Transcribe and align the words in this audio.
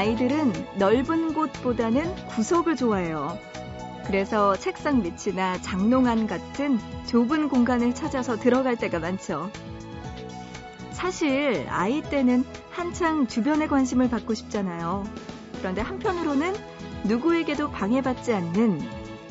아이들은 0.00 0.78
넓은 0.78 1.34
곳보다는 1.34 2.14
구석을 2.28 2.74
좋아해요. 2.74 3.38
그래서 4.06 4.56
책상 4.56 5.02
밑이나 5.02 5.60
장롱 5.60 6.06
안 6.06 6.26
같은 6.26 6.78
좁은 7.04 7.50
공간을 7.50 7.94
찾아서 7.94 8.38
들어갈 8.38 8.76
때가 8.76 8.98
많죠. 8.98 9.50
사실 10.92 11.66
아이 11.68 12.00
때는 12.00 12.46
한창 12.70 13.26
주변의 13.26 13.68
관심을 13.68 14.08
받고 14.08 14.32
싶잖아요. 14.32 15.04
그런데 15.58 15.82
한편으로는 15.82 16.54
누구에게도 17.04 17.70
방해받지 17.70 18.32
않는 18.32 18.80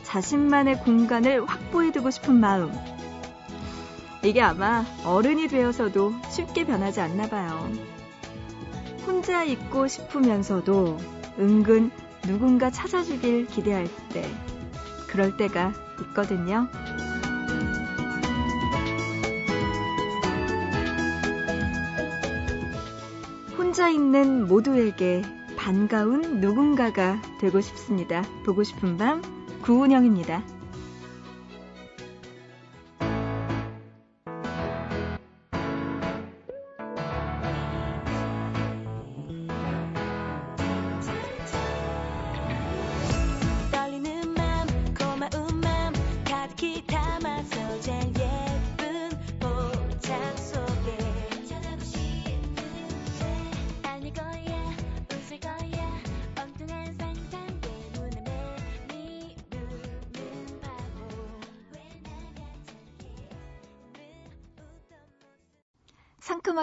자신만의 0.04 0.81
공간을 0.81 1.48
확보해두고 1.48 2.12
싶은 2.12 2.36
마음. 2.36 2.72
이게 4.23 4.40
아마 4.44 4.86
어른이 5.04 5.48
되어서도 5.48 6.14
쉽게 6.30 6.67
변하지 6.67 7.02
않나 7.02 7.28
봐요. 7.28 7.72
혼자 9.09 9.44
있고 9.44 9.88
싶으면서도 9.88 10.99
은근 11.40 11.90
누군가 12.22 12.70
찾아주길 12.70 13.47
기대할 13.47 13.88
때, 14.14 14.23
그럴 15.08 15.36
때가 15.36 15.73
있거든요. 16.02 16.67
혼자 23.58 23.89
있는 23.89 24.47
모두에게 24.47 25.23
반가운 25.58 26.39
누군가가 26.39 27.19
되고 27.41 27.62
싶습니다. 27.62 28.22
보고 28.45 28.62
싶은 28.64 28.97
밤, 28.97 29.23
구은영입니다. 29.64 30.59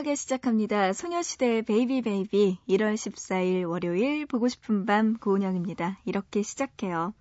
깔끔하게 0.06 0.14
시작합니다. 0.14 0.92
소녀시대의 0.92 1.62
Baby 1.62 2.02
Baby 2.02 2.58
1월 2.68 2.94
14일 2.94 3.68
월요일 3.68 4.24
보고 4.24 4.46
싶은 4.46 4.86
밤 4.86 5.16
고은영입니다. 5.18 5.98
이렇게 6.04 6.42
시작해요. 6.42 7.12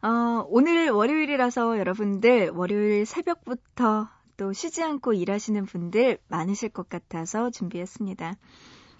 어, 0.00 0.46
오늘 0.48 0.88
월요일이라서 0.88 1.78
여러분들 1.78 2.50
월요일 2.50 3.04
새벽부터 3.04 4.08
또 4.38 4.52
쉬지 4.54 4.82
않고 4.82 5.12
일하시는 5.12 5.66
분들 5.66 6.18
많으실 6.28 6.70
것 6.70 6.88
같아서 6.88 7.50
준비했습니다. 7.50 8.36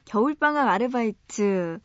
겨울방학 0.04 0.68
아르바이트 0.68 1.80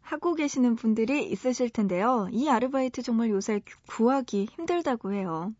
하고 0.00 0.34
계시는 0.34 0.76
분들이 0.76 1.28
있으실 1.28 1.70
텐데요. 1.70 2.28
이 2.30 2.48
아르바이트 2.48 3.02
정말 3.02 3.30
요새 3.30 3.60
구하기 3.88 4.48
힘들다고 4.54 5.12
해요. 5.12 5.52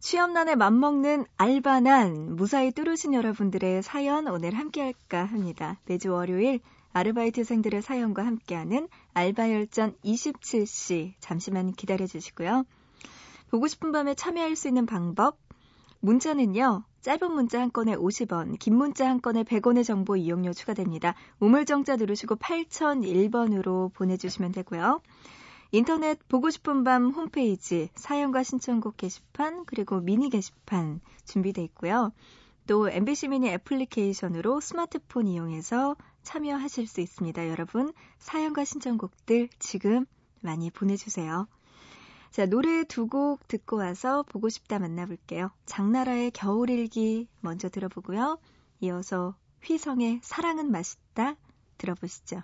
취업난에 0.00 0.54
맘먹는 0.54 1.26
알바난 1.36 2.36
무사히 2.36 2.70
뚫으신 2.70 3.14
여러분들의 3.14 3.82
사연 3.82 4.28
오늘 4.28 4.54
함께 4.54 4.80
할까 4.80 5.24
합니다. 5.24 5.80
매주 5.86 6.12
월요일 6.12 6.60
아르바이트생들의 6.92 7.82
사연과 7.82 8.24
함께하는 8.24 8.88
알바열전 9.14 9.96
27시 10.04 11.14
잠시만 11.18 11.72
기다려 11.72 12.06
주시고요. 12.06 12.64
보고 13.50 13.66
싶은 13.66 13.90
밤에 13.90 14.14
참여할 14.14 14.54
수 14.54 14.68
있는 14.68 14.86
방법 14.86 15.36
문자는요. 15.98 16.84
짧은 17.00 17.32
문자 17.32 17.60
한 17.60 17.72
건에 17.72 17.96
50원, 17.96 18.56
긴 18.60 18.76
문자 18.76 19.08
한 19.08 19.20
건에 19.20 19.42
100원의 19.42 19.84
정보 19.84 20.16
이용료 20.16 20.52
추가됩니다. 20.52 21.16
우물정자 21.40 21.96
누르시고 21.96 22.36
8001번으로 22.36 23.92
보내주시면 23.94 24.52
되고요. 24.52 25.00
인터넷 25.70 26.18
보고 26.28 26.50
싶은 26.50 26.82
밤 26.84 27.10
홈페이지 27.10 27.90
사연과 27.94 28.42
신청곡 28.42 28.96
게시판 28.96 29.64
그리고 29.66 30.00
미니 30.00 30.30
게시판 30.30 31.00
준비돼 31.26 31.62
있고요. 31.64 32.12
또 32.66 32.88
MBC 32.88 33.28
미니 33.28 33.48
애플리케이션으로 33.50 34.60
스마트폰 34.60 35.26
이용해서 35.26 35.96
참여하실 36.22 36.86
수 36.86 37.00
있습니다. 37.00 37.48
여러분 37.48 37.92
사연과 38.18 38.64
신청곡들 38.64 39.48
지금 39.58 40.06
많이 40.40 40.70
보내주세요. 40.70 41.46
자, 42.30 42.46
노래 42.46 42.84
두 42.84 43.06
곡 43.08 43.46
듣고 43.48 43.76
와서 43.76 44.22
보고 44.22 44.48
싶다 44.50 44.78
만나볼게요. 44.78 45.50
장나라의 45.66 46.30
겨울일기 46.32 47.26
먼저 47.40 47.68
들어보고요. 47.68 48.38
이어서 48.80 49.34
휘성의 49.64 50.20
사랑은 50.22 50.70
맛있다 50.70 51.36
들어보시죠. 51.78 52.42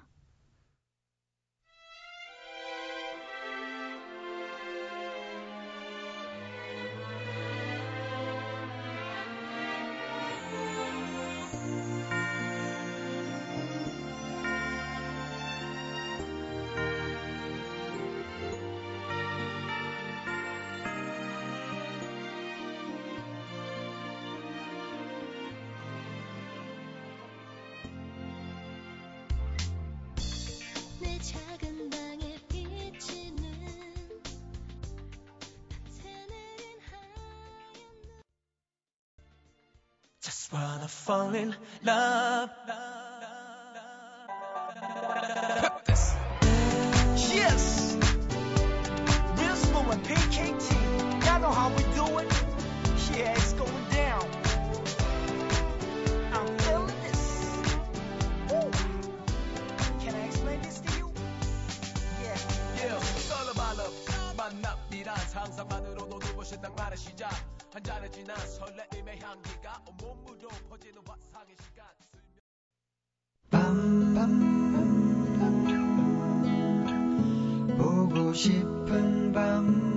wanna 40.51 40.87
fall 40.87 41.33
in 41.35 41.55
love. 41.83 42.49
Yes! 47.31 47.97
Real 49.37 49.55
smooth 49.55 49.91
and 49.91 50.03
PKT. 50.03 51.25
Y'all 51.25 51.39
know 51.39 51.51
how 51.51 51.69
we 51.69 51.83
do 51.93 52.17
it. 52.19 52.27
Yeah, 53.15 53.33
it's 53.33 53.53
going 53.53 53.85
down. 53.91 54.25
I'm 56.33 56.57
feeling 56.59 57.01
this. 57.03 57.57
Woo. 58.49 58.71
Can 60.01 60.15
I 60.15 60.25
explain 60.25 60.61
this 60.61 60.79
to 60.79 60.97
you? 60.97 61.11
Yeah. 62.23 62.37
Yeah, 62.77 62.95
it's 62.97 63.31
all 63.31 63.49
about 63.49 63.77
love. 63.77 63.93
만남이란 64.37 65.15
상상만으로도 65.27 66.17
눈부신 66.17 66.61
낭만의 66.61 66.97
시작. 66.97 67.29
한 67.74 67.82
잔에 67.82 68.08
지난 68.08 68.36
설레임의 68.36 69.20
향기가 69.20 69.82
온몸으로 69.84 70.48
퍼지는 70.70 71.02
화상의 71.04 71.56
시간. 71.60 71.84
밤밤 73.50 74.30
보고 77.76 78.32
싶은 78.32 79.32
밤. 79.32 79.94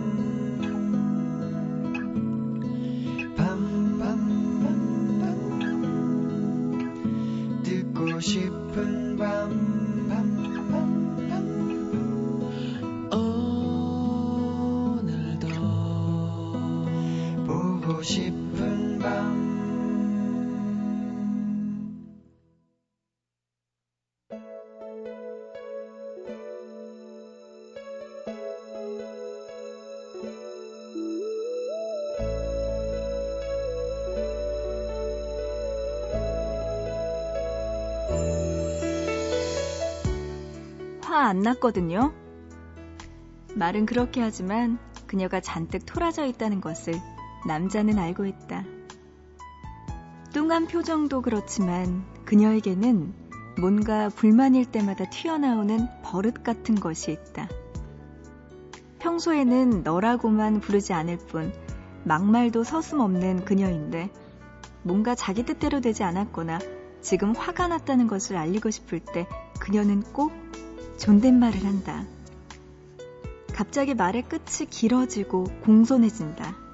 싶은 8.20 9.16
밤. 9.18 10.10
밤밤 10.10 10.97
싶은 18.08 19.00
밤 19.00 19.48
화 41.08 41.30
안 41.30 41.40
났거든요. 41.40 42.14
말은 43.56 43.86
그렇게 43.86 44.22
하지만 44.22 44.78
그녀가 45.08 45.40
잔뜩 45.40 45.86
토라져 45.86 46.26
있다는 46.26 46.62
것을 46.62 46.94
남자는 47.46 48.00
알고 48.00 48.26
있다. 48.26 48.64
뚱한 50.34 50.68
표정도 50.68 51.22
그렇지만 51.22 52.06
그녀에게는 52.26 53.14
뭔가 53.60 54.10
불만일 54.10 54.66
때마다 54.66 55.10
튀어나오는 55.10 55.88
버릇 56.04 56.44
같은 56.44 56.76
것이 56.76 57.12
있다. 57.12 57.48
평소에는 59.00 59.84
너라고만 59.84 60.60
부르지 60.60 60.94
않을 60.94 61.18
뿐 61.18 61.54
막말도 62.04 62.64
서슴없는 62.64 63.46
그녀인데 63.46 64.10
뭔가 64.84 65.16
자기 65.16 65.44
뜻대로 65.44 65.82
되지 65.82 66.04
않았거나 66.04 66.60
지금 67.02 67.36
화가 67.36 67.68
났다는 67.68 68.08
것을 68.08 68.38
알리고 68.38 68.70
싶을 68.70 69.00
때 69.00 69.28
그녀는 69.60 70.02
꼭 70.14 70.32
존댓말을 70.98 71.66
한다. 71.66 72.06
갑자기 73.54 73.94
말의 73.96 74.24
끝이 74.24 74.70
길어지고 74.70 75.46
공손해진다. 75.64 76.67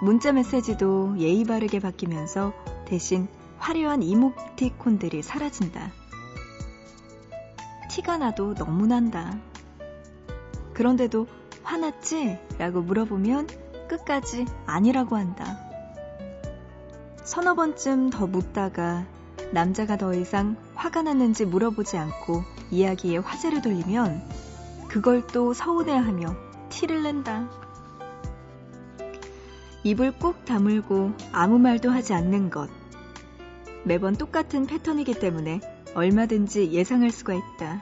문자 0.00 0.30
메시지도 0.30 1.16
예의 1.18 1.44
바르게 1.44 1.80
바뀌면서 1.80 2.52
대신 2.84 3.26
화려한 3.58 4.04
이모티콘들이 4.04 5.22
사라진다. 5.22 5.90
티가 7.90 8.18
나도 8.18 8.54
너무 8.54 8.86
난다. 8.86 9.36
그런데도 10.72 11.26
화났지? 11.64 12.38
라고 12.58 12.80
물어보면 12.80 13.48
끝까지 13.88 14.46
아니라고 14.66 15.16
한다. 15.16 15.58
서너 17.24 17.54
번쯤 17.56 18.10
더 18.10 18.28
묻다가 18.28 19.04
남자가 19.50 19.96
더 19.96 20.14
이상 20.14 20.56
화가 20.76 21.02
났는지 21.02 21.44
물어보지 21.44 21.96
않고 21.96 22.44
이야기에 22.70 23.18
화제를 23.18 23.62
돌리면 23.62 24.22
그걸 24.88 25.26
또 25.26 25.52
서운해하며 25.52 26.36
티를 26.68 27.02
낸다. 27.02 27.67
입을 29.88 30.12
꾹 30.18 30.44
다물고 30.44 31.14
아무 31.32 31.58
말도 31.58 31.90
하지 31.90 32.12
않는 32.12 32.50
것. 32.50 32.68
매번 33.84 34.16
똑같은 34.16 34.66
패턴이기 34.66 35.14
때문에 35.14 35.60
얼마든지 35.94 36.72
예상할 36.72 37.10
수가 37.10 37.32
있다. 37.32 37.80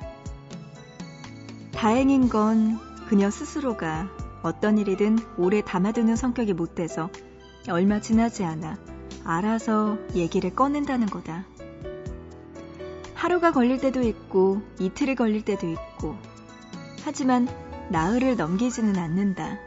다행인 1.73 2.29
건 2.29 2.79
그녀 3.09 3.29
스스로가 3.29 4.09
어떤 4.43 4.79
일이든 4.79 5.19
오래 5.37 5.63
담아두는 5.63 6.15
성격이 6.15 6.53
못 6.53 6.77
돼서 6.77 7.11
얼마 7.69 8.01
지나지 8.01 8.45
않아 8.45 8.79
알아서 9.25 9.99
얘기를 10.15 10.55
꺼낸다는 10.55 11.09
거다. 11.09 11.45
하루가 13.15 13.51
걸릴 13.51 13.79
때도 13.81 14.03
있고 14.03 14.63
이틀이 14.79 15.17
걸릴 15.17 15.45
때도 15.45 15.69
있고 15.69 16.17
하지만 17.05 17.49
나흘을 17.91 18.37
넘기지는 18.37 18.97
않는다. 18.97 19.59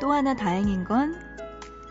또 0.00 0.12
하나 0.12 0.34
다행인 0.34 0.84
건 0.84 1.14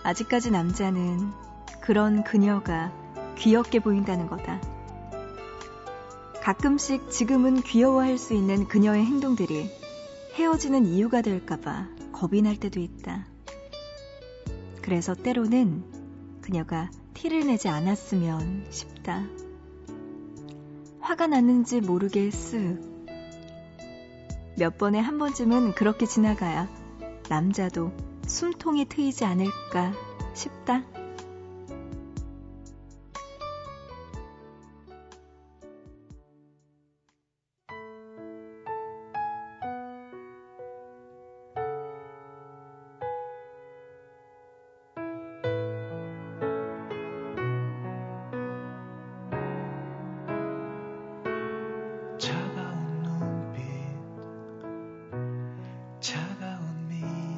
아직까지 0.03 0.49
남자는 0.49 1.31
그런 1.79 2.23
그녀가 2.23 2.91
귀엽게 3.37 3.79
보인다는 3.79 4.27
거다. 4.27 4.59
가끔씩 6.41 7.11
지금은 7.11 7.61
귀여워할 7.61 8.17
수 8.17 8.33
있는 8.33 8.67
그녀의 8.67 9.05
행동들이 9.05 9.69
헤어지는 10.33 10.87
이유가 10.87 11.21
될까봐 11.21 11.87
겁이 12.11 12.41
날 12.41 12.57
때도 12.57 12.79
있다. 12.79 13.27
그래서 14.81 15.13
때로는 15.13 15.83
그녀가 16.41 16.89
티를 17.13 17.45
내지 17.45 17.69
않았으면 17.69 18.65
싶다. 18.71 19.23
화가 20.99 21.27
났는지 21.27 21.79
모르게 21.81 22.29
쓱. 22.29 22.89
몇 24.57 24.77
번에 24.77 24.99
한 24.99 25.19
번쯤은 25.19 25.75
그렇게 25.75 26.05
지나가야 26.05 26.78
남자도 27.29 27.91
숨통이 28.27 28.85
트이지 28.85 29.23
않을까 29.23 29.93
싶다. 30.33 30.83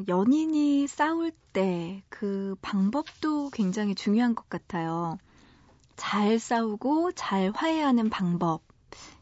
어, 0.00 0.04
연인이 0.08 0.86
싸울 0.86 1.30
때 1.52 2.02
그 2.20 2.54
방법도 2.60 3.48
굉장히 3.50 3.94
중요한 3.94 4.34
것 4.34 4.48
같아요. 4.50 5.16
잘 5.96 6.38
싸우고 6.38 7.12
잘 7.12 7.50
화해하는 7.54 8.10
방법. 8.10 8.60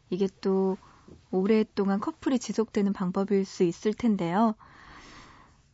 이게 0.09 0.27
또 0.41 0.77
오랫동안 1.31 2.01
커플이 2.01 2.39
지속되는 2.39 2.91
방법일 2.91 3.45
수 3.45 3.63
있을 3.63 3.93
텐데요. 3.93 4.55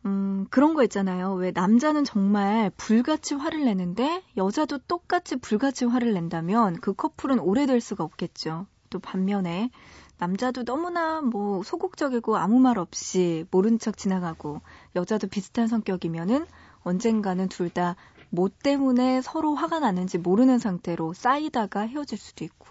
음, 0.05 0.45
그런 0.51 0.75
거 0.75 0.83
있잖아요. 0.83 1.33
왜 1.33 1.49
남자는 1.49 2.03
정말 2.05 2.69
불같이 2.77 3.33
화를 3.33 3.65
내는데 3.65 4.23
여자도 4.37 4.77
똑같이 4.87 5.35
불같이 5.37 5.85
화를 5.85 6.13
낸다면 6.13 6.75
그 6.79 6.93
커플은 6.93 7.39
오래될 7.39 7.81
수가 7.81 8.03
없겠죠. 8.03 8.67
또 8.91 8.99
반면에 8.99 9.71
남자도 10.19 10.63
너무나 10.63 11.21
뭐 11.21 11.63
소극적이고 11.63 12.37
아무 12.37 12.59
말 12.59 12.77
없이 12.77 13.45
모른 13.51 13.79
척 13.79 13.97
지나가고 13.97 14.61
여자도 14.95 15.27
비슷한 15.27 15.67
성격이면은 15.67 16.45
언젠가는 16.83 17.49
둘 17.49 17.69
다 17.69 17.95
뭐 18.29 18.49
때문에 18.49 19.21
서로 19.21 19.55
화가 19.55 19.79
나는지 19.79 20.17
모르는 20.17 20.59
상태로 20.59 21.13
쌓이다가 21.13 21.81
헤어질 21.81 22.17
수도 22.17 22.43
있고. 22.43 22.67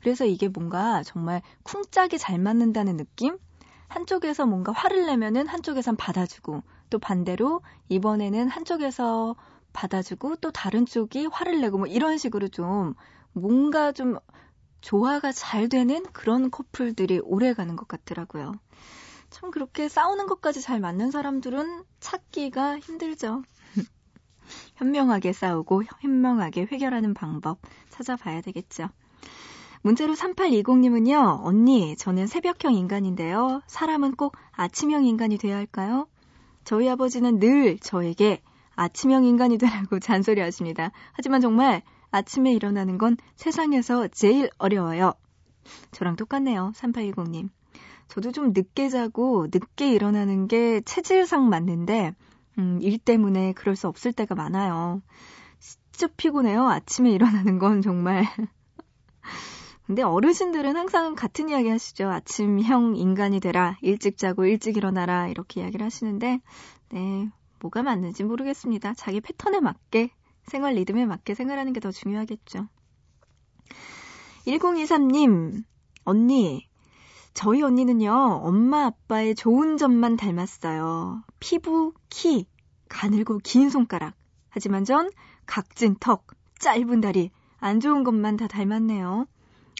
그래서 0.00 0.24
이게 0.24 0.48
뭔가 0.48 1.02
정말 1.02 1.42
쿵짝이 1.64 2.18
잘 2.18 2.38
맞는다는 2.38 2.96
느낌? 2.96 3.38
한쪽에서 3.88 4.46
뭔가 4.46 4.72
화를 4.72 5.06
내면은 5.06 5.46
한쪽에선 5.46 5.96
받아주고 5.96 6.62
또 6.88 6.98
반대로 6.98 7.60
이번에는 7.90 8.48
한쪽에서 8.48 9.36
받아주고 9.74 10.36
또 10.36 10.50
다른 10.50 10.86
쪽이 10.86 11.26
화를 11.26 11.60
내고 11.60 11.78
뭐 11.78 11.86
이런 11.86 12.16
식으로 12.16 12.48
좀 12.48 12.94
뭔가 13.34 13.92
좀 13.92 14.16
조화가 14.80 15.32
잘 15.32 15.68
되는 15.68 16.02
그런 16.12 16.50
커플들이 16.50 17.20
오래 17.22 17.52
가는 17.52 17.76
것 17.76 17.86
같더라고요. 17.86 18.54
참 19.32 19.50
그렇게 19.50 19.88
싸우는 19.88 20.26
것까지 20.26 20.60
잘 20.60 20.78
맞는 20.78 21.10
사람들은 21.10 21.84
찾기가 22.00 22.78
힘들죠. 22.78 23.42
현명하게 24.76 25.32
싸우고 25.32 25.84
현명하게 26.00 26.68
해결하는 26.70 27.14
방법 27.14 27.58
찾아봐야 27.88 28.42
되겠죠. 28.42 28.90
문자로 29.80 30.14
3820님은요, 30.14 31.40
언니, 31.42 31.96
저는 31.96 32.28
새벽형 32.28 32.74
인간인데요. 32.74 33.62
사람은 33.66 34.14
꼭 34.14 34.36
아침형 34.52 35.06
인간이 35.06 35.38
돼야 35.38 35.56
할까요? 35.56 36.06
저희 36.64 36.88
아버지는 36.88 37.40
늘 37.40 37.78
저에게 37.78 38.42
아침형 38.76 39.24
인간이 39.24 39.58
되라고 39.58 39.98
잔소리 40.00 40.40
하십니다. 40.40 40.92
하지만 41.12 41.40
정말 41.40 41.82
아침에 42.10 42.52
일어나는 42.52 42.98
건 42.98 43.16
세상에서 43.34 44.08
제일 44.08 44.50
어려워요. 44.58 45.14
저랑 45.90 46.16
똑같네요. 46.16 46.72
3810님. 46.76 47.48
저도 48.12 48.30
좀 48.30 48.52
늦게 48.52 48.90
자고 48.90 49.46
늦게 49.50 49.90
일어나는 49.90 50.46
게 50.46 50.82
체질상 50.82 51.48
맞는데, 51.48 52.14
음, 52.58 52.78
일 52.82 52.98
때문에 52.98 53.54
그럴 53.54 53.74
수 53.74 53.88
없을 53.88 54.12
때가 54.12 54.34
많아요. 54.34 55.00
진짜 55.58 56.08
피곤해요. 56.14 56.68
아침에 56.68 57.10
일어나는 57.10 57.58
건 57.58 57.80
정말. 57.80 58.26
근데 59.86 60.02
어르신들은 60.02 60.76
항상 60.76 61.14
같은 61.14 61.48
이야기 61.48 61.70
하시죠. 61.70 62.10
아침형 62.10 62.96
인간이 62.96 63.40
되라. 63.40 63.78
일찍 63.80 64.18
자고 64.18 64.44
일찍 64.44 64.76
일어나라. 64.76 65.28
이렇게 65.28 65.62
이야기를 65.62 65.82
하시는데, 65.86 66.40
네. 66.90 67.30
뭐가 67.60 67.82
맞는지 67.82 68.24
모르겠습니다. 68.24 68.92
자기 68.92 69.22
패턴에 69.22 69.60
맞게 69.60 70.10
생활 70.44 70.74
리듬에 70.74 71.06
맞게 71.06 71.34
생활하는 71.34 71.72
게 71.72 71.80
더 71.80 71.90
중요하겠죠. 71.90 72.68
1023님, 74.46 75.64
언니, 76.04 76.68
저희 77.34 77.62
언니는요, 77.62 78.12
엄마 78.42 78.86
아빠의 78.86 79.34
좋은 79.34 79.76
점만 79.76 80.16
닮았어요. 80.16 81.22
피부, 81.40 81.94
키, 82.08 82.46
가늘고 82.88 83.38
긴 83.38 83.70
손가락. 83.70 84.14
하지만 84.50 84.84
전 84.84 85.10
각진 85.46 85.96
턱, 85.98 86.26
짧은 86.58 87.00
다리, 87.00 87.30
안 87.58 87.80
좋은 87.80 88.04
것만 88.04 88.36
다 88.36 88.46
닮았네요. 88.46 89.26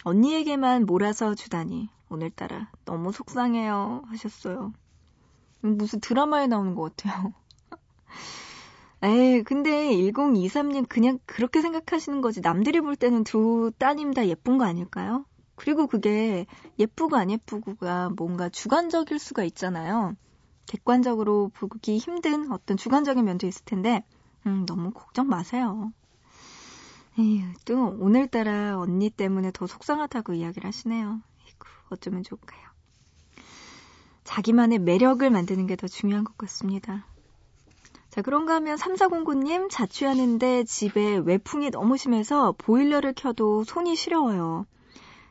언니에게만 0.05 0.87
몰아서 0.87 1.35
주다니. 1.35 1.91
오늘따라 2.09 2.71
너무 2.85 3.13
속상해요. 3.13 4.03
하셨어요. 4.07 4.73
무슨 5.61 6.01
드라마에 6.01 6.47
나오는 6.47 6.75
것 6.75 6.95
같아요. 6.97 7.33
에이, 9.03 9.43
근데 9.43 9.91
1023님 9.95 10.89
그냥 10.89 11.19
그렇게 11.27 11.61
생각하시는 11.61 12.21
거지. 12.21 12.41
남들이 12.41 12.81
볼 12.81 12.97
때는 12.97 13.25
두 13.25 13.73
따님 13.79 14.13
다 14.13 14.27
예쁜 14.27 14.59
거 14.59 14.65
아닐까요? 14.65 15.25
그리고 15.55 15.87
그게 15.87 16.47
예쁘고 16.79 17.17
안 17.17 17.31
예쁘고가 17.31 18.11
뭔가 18.17 18.49
주관적일 18.49 19.19
수가 19.19 19.45
있잖아요. 19.45 20.17
객관적으로 20.67 21.51
보기 21.55 21.99
힘든 21.99 22.51
어떤 22.53 22.77
주관적인 22.77 23.25
면도 23.25 23.47
있을 23.47 23.65
텐데, 23.65 24.05
음, 24.47 24.65
너무 24.67 24.91
걱정 24.93 25.29
마세요. 25.29 25.93
에휴, 27.19 27.43
또 27.67 27.97
오늘따라 28.01 28.79
언니 28.79 29.11
때문에 29.11 29.51
더 29.53 29.67
속상하다고 29.67 30.33
이야기를 30.35 30.67
하시네요. 30.67 31.21
이구, 31.49 31.67
어쩌면 31.91 32.23
좋을까요? 32.23 32.63
자기만의 34.25 34.79
매력을 34.79 35.29
만드는 35.29 35.67
게 35.67 35.77
더 35.77 35.89
중요한 35.89 36.25
것 36.25 36.37
같습니다. 36.39 37.07
자, 38.09 38.23
그런가 38.23 38.55
하면 38.57 38.77
3409님 38.77 39.69
자취하는데 39.71 40.65
집에 40.65 41.17
외풍이 41.19 41.71
너무 41.71 41.97
심해서 41.97 42.53
보일러를 42.59 43.15
켜도 43.15 43.65
손이 43.65 43.97
시려워요. 43.97 44.67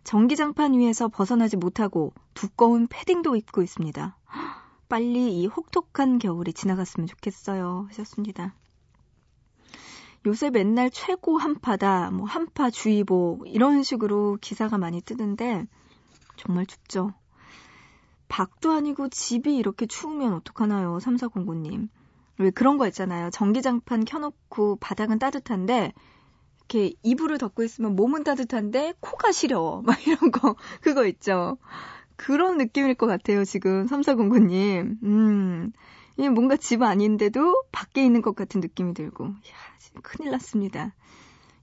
전기장판 0.03 0.73
위에서 0.73 1.07
벗어나지 1.07 1.57
못하고 1.57 2.13
두꺼운 2.33 2.87
패딩도 2.87 3.35
입고 3.35 3.61
있습니다. 3.61 4.17
빨리 4.89 5.39
이 5.39 5.47
혹독한 5.47 6.19
겨울이 6.19 6.53
지나갔으면 6.53 7.07
좋겠어요. 7.07 7.85
하셨습니다. 7.89 8.55
요새 10.25 10.49
맨날 10.49 10.89
최고 10.89 11.37
한파다, 11.37 12.11
뭐 12.11 12.27
한파 12.27 12.69
주의보 12.69 13.43
이런 13.47 13.83
식으로 13.83 14.37
기사가 14.41 14.77
많이 14.77 15.01
뜨는데 15.01 15.65
정말 16.37 16.65
춥죠. 16.65 17.13
밖도 18.27 18.71
아니고 18.71 19.09
집이 19.09 19.55
이렇게 19.55 19.85
추우면 19.85 20.33
어떡하나요? 20.33 20.97
3409님. 20.97 21.89
왜 22.37 22.49
그런 22.49 22.77
거 22.77 22.87
있잖아요. 22.87 23.29
전기장판 23.29 24.05
켜놓고 24.05 24.77
바닥은 24.77 25.19
따뜻한데 25.19 25.93
이렇게 26.71 26.93
이불을 27.03 27.37
덮고 27.37 27.63
있으면 27.63 27.95
몸은 27.95 28.23
따뜻한데 28.23 28.93
코가 29.01 29.33
시려워. 29.33 29.81
막 29.85 30.07
이런 30.07 30.31
거 30.31 30.55
그거 30.79 31.05
있죠. 31.05 31.57
그런 32.15 32.57
느낌일 32.57 32.95
것 32.95 33.07
같아요. 33.07 33.43
지금 33.43 33.85
3409님. 33.87 35.03
음. 35.03 35.73
이 36.17 36.29
뭔가 36.29 36.55
집 36.55 36.81
아닌데도 36.81 37.63
밖에 37.71 38.05
있는 38.05 38.21
것 38.21 38.35
같은 38.35 38.61
느낌이 38.61 38.93
들고. 38.93 39.25
이야, 39.25 39.55
지금 39.79 40.01
큰일 40.01 40.31
났습니다. 40.31 40.93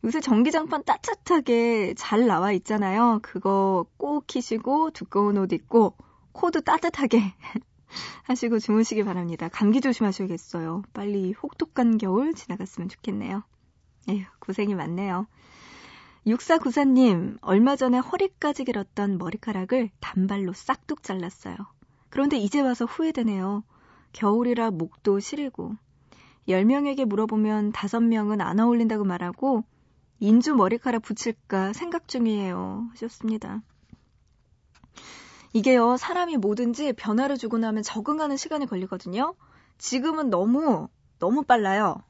요새 0.05 0.21
전기장판 0.21 0.85
따뜻하게 0.85 1.95
잘 1.97 2.27
나와 2.27 2.53
있잖아요. 2.53 3.21
그거 3.23 3.87
꼭 3.97 4.27
키시고 4.27 4.91
두꺼운 4.91 5.39
옷 5.39 5.53
입고 5.53 5.97
코도 6.33 6.61
따뜻하게 6.61 7.23
하시고 8.25 8.59
주무시기 8.59 9.05
바랍니다. 9.05 9.49
감기 9.49 9.81
조심하셔야겠어요. 9.81 10.83
빨리 10.93 11.33
혹독한 11.33 11.99
겨울 11.99 12.35
지나갔으면 12.35 12.89
좋겠네요. 12.89 13.43
에휴, 14.09 14.25
고생이 14.41 14.75
많네요. 14.75 15.27
6494님, 16.27 17.39
얼마 17.41 17.77
전에 17.77 17.99
허리까지 17.99 18.65
길었던 18.65 19.19
머리카락을 19.19 19.91
단발로 20.01 20.53
싹둑 20.53 21.03
잘랐어요. 21.03 21.57
그런데 22.11 22.37
이제 22.37 22.61
와서 22.61 22.85
후회되네요. 22.85 23.65
겨울이라 24.13 24.71
목도 24.71 25.21
시리고. 25.21 25.75
10명에게 26.49 27.05
물어보면 27.05 27.73
5명은 27.73 28.41
안 28.41 28.61
어울린다고 28.61 29.05
말하고, 29.05 29.65
인주 30.21 30.55
머리카락 30.55 31.03
붙일까 31.03 31.73
생각 31.73 32.09
중이에요. 32.09 32.89
하셨습니다. 32.91 33.63
이게요, 35.53 35.97
사람이 35.97 36.37
뭐든지 36.39 36.93
변화를 36.95 37.37
주고 37.37 37.59
나면 37.59 37.83
적응하는 37.83 38.37
시간이 38.37 38.67
걸리거든요. 38.67 39.35
지금은 39.79 40.31
너무, 40.31 40.89
너무 41.19 41.43
빨라요. 41.43 42.03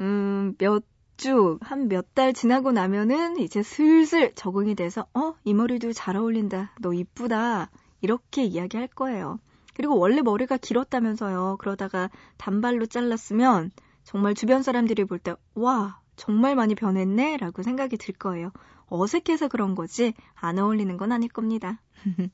음, 0.00 0.54
몇 0.58 0.82
주, 1.16 1.58
한 1.60 1.88
몇 1.88 2.14
달 2.14 2.32
지나고 2.32 2.72
나면은 2.72 3.36
이제 3.38 3.62
슬슬 3.62 4.34
적응이 4.34 4.74
돼서, 4.74 5.06
어, 5.14 5.34
이 5.44 5.52
머리도 5.54 5.92
잘 5.92 6.16
어울린다. 6.16 6.72
너 6.80 6.92
이쁘다. 6.94 7.70
이렇게 8.00 8.44
이야기할 8.44 8.88
거예요. 8.88 9.38
그리고 9.74 9.98
원래 9.98 10.22
머리가 10.22 10.56
길었다면서요. 10.56 11.56
그러다가 11.60 12.08
단발로 12.38 12.86
잘랐으면 12.86 13.70
정말 14.04 14.34
주변 14.34 14.62
사람들이 14.62 15.04
볼 15.04 15.18
때, 15.18 15.34
와, 15.54 16.00
정말 16.16 16.54
많이 16.56 16.74
변했네? 16.74 17.36
라고 17.36 17.62
생각이 17.62 17.96
들 17.98 18.14
거예요. 18.14 18.50
어색해서 18.88 19.48
그런 19.48 19.74
거지 19.74 20.14
안 20.34 20.58
어울리는 20.58 20.96
건 20.96 21.12
아닐 21.12 21.28
겁니다. 21.28 21.80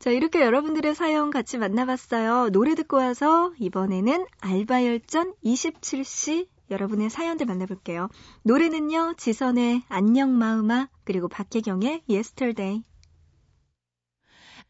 자, 0.00 0.10
이렇게 0.10 0.40
여러분들의 0.40 0.94
사연 0.94 1.30
같이 1.30 1.58
만나봤어요. 1.58 2.48
노래 2.52 2.74
듣고 2.74 2.96
와서 2.96 3.52
이번에는 3.58 4.24
알바열전 4.40 5.34
27시 5.44 6.48
여러분의 6.70 7.10
사연들 7.10 7.44
만나볼게요. 7.44 8.08
노래는요, 8.42 9.14
지선의 9.18 9.82
안녕 9.88 10.30
마음아, 10.30 10.88
그리고 11.04 11.28
박혜경의 11.28 12.04
Yesterday. 12.08 12.82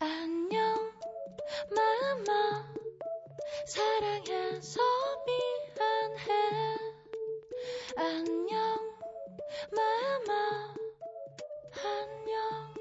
안녕 0.00 0.90
마음아, 1.76 2.66
사랑해서 3.66 4.80
미안해. 5.26 6.60
안녕 7.96 8.58
마마 9.76 10.74
안녕 11.84 12.74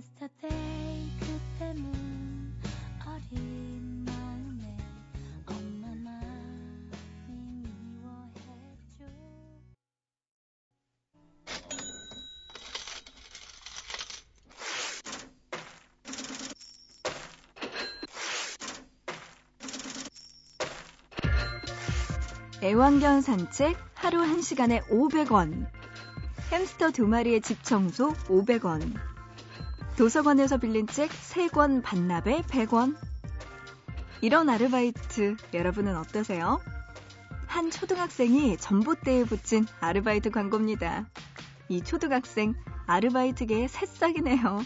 yesterday 0.00 1.10
그때는 1.20 1.92
어린 3.04 4.06
마음에 4.06 4.74
엄마 5.46 5.88
마음이 5.88 7.68
미워했죠. 8.00 9.04
애완견 22.62 23.20
산책 23.20 23.76
하루 23.94 24.22
1시간에 24.22 24.82
500원. 24.88 25.66
햄스터 26.52 26.90
두 26.90 27.06
마리의 27.06 27.42
집 27.42 27.62
청소 27.62 28.14
500원 28.14 29.09
도서관에서 30.00 30.56
빌린 30.56 30.86
책 30.86 31.10
3권 31.10 31.82
반납에 31.82 32.40
100원. 32.44 32.96
이런 34.22 34.48
아르바이트 34.48 35.36
여러분은 35.52 35.94
어떠세요? 35.94 36.58
한 37.46 37.70
초등학생이 37.70 38.56
전봇대에 38.56 39.24
붙인 39.24 39.66
아르바이트 39.78 40.30
광고입니다. 40.30 41.06
이 41.68 41.82
초등학생 41.82 42.54
아르바이트계의 42.86 43.68
새싹이네요. 43.68 44.64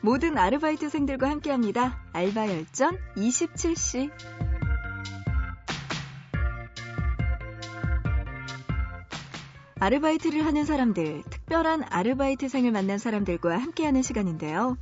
모든 0.00 0.38
아르바이트생들과 0.38 1.28
함께합니다. 1.28 2.02
알바 2.14 2.48
열전 2.48 2.98
27시. 3.16 4.10
아르바이트를 9.84 10.46
하는 10.46 10.64
사람들, 10.64 11.24
특별한 11.28 11.84
아르바이트생을 11.90 12.72
만난 12.72 12.96
사람들과 12.96 13.58
함께하는 13.58 14.00
시간인데요. 14.00 14.78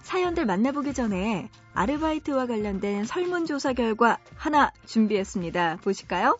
사연들 0.00 0.46
만나보기 0.46 0.94
전에 0.94 1.50
아르바이트와 1.74 2.46
관련된 2.46 3.04
설문조사 3.04 3.74
결과 3.74 4.16
하나 4.34 4.72
준비했습니다. 4.86 5.80
보실까요? 5.82 6.38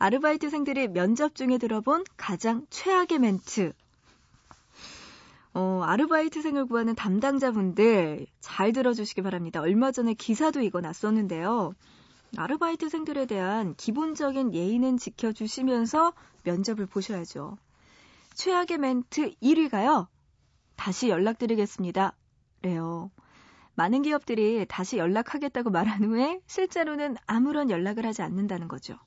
아르바이트생들이 0.00 0.88
면접 0.88 1.36
중에 1.36 1.58
들어본 1.58 2.02
가장 2.16 2.66
최악의 2.68 3.20
멘트. 3.20 3.74
어, 5.54 5.82
아르바이트생을 5.84 6.66
구하는 6.66 6.96
담당자분들 6.96 8.26
잘 8.40 8.72
들어주시기 8.72 9.22
바랍니다. 9.22 9.60
얼마 9.60 9.92
전에 9.92 10.14
기사도 10.14 10.62
이거 10.62 10.80
났었는데요. 10.80 11.76
아르바이트생들에 12.36 13.26
대한 13.26 13.74
기본적인 13.74 14.54
예의는 14.54 14.96
지켜주시면서 14.98 16.12
면접을 16.44 16.86
보셔야죠. 16.86 17.58
최악의 18.34 18.78
멘트 18.78 19.34
1위가요. 19.42 20.06
다시 20.76 21.08
연락드리겠습니다. 21.08 22.14
래요. 22.62 23.10
많은 23.74 24.02
기업들이 24.02 24.64
다시 24.68 24.98
연락하겠다고 24.98 25.70
말한 25.70 26.04
후에 26.04 26.40
실제로는 26.46 27.16
아무런 27.26 27.70
연락을 27.70 28.06
하지 28.06 28.22
않는다는 28.22 28.68
거죠. 28.68 28.98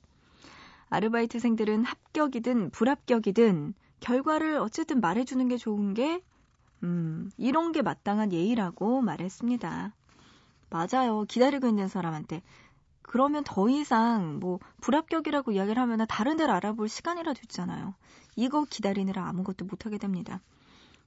아르바이트생들은 0.90 1.84
합격이든 1.84 2.70
불합격이든 2.70 3.74
결과를 4.00 4.56
어쨌든 4.56 5.00
말해주는 5.00 5.48
게 5.48 5.56
좋은 5.56 5.94
게, 5.94 6.22
음, 6.82 7.30
이런 7.36 7.72
게 7.72 7.82
마땅한 7.82 8.32
예의라고 8.32 9.00
말했습니다. 9.00 9.94
맞아요. 10.70 11.24
기다리고 11.28 11.68
있는 11.68 11.88
사람한테. 11.88 12.42
그러면 13.04 13.44
더 13.44 13.68
이상 13.68 14.40
뭐 14.40 14.58
불합격이라고 14.80 15.52
이야기를 15.52 15.80
하면 15.80 16.04
다른 16.08 16.36
데를 16.36 16.52
알아볼 16.52 16.88
시간이라도 16.88 17.40
있잖아요. 17.44 17.94
이거 18.34 18.64
기다리느라 18.68 19.28
아무것도 19.28 19.66
못하게 19.66 19.98
됩니다. 19.98 20.40